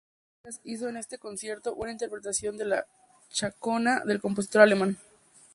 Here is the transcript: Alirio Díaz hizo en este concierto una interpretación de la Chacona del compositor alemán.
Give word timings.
Alirio 0.45 0.55
Díaz 0.61 0.61
hizo 0.63 0.89
en 0.89 0.97
este 0.97 1.19
concierto 1.19 1.75
una 1.75 1.91
interpretación 1.91 2.57
de 2.57 2.65
la 2.65 2.87
Chacona 3.31 4.03
del 4.03 4.19
compositor 4.19 4.63
alemán. 4.63 4.97